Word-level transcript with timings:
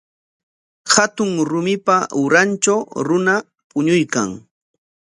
Hatun 0.93 1.31
rumipa 1.51 1.97
urantraw 2.23 2.81
runa 3.07 3.35
puñuykan. 3.69 4.29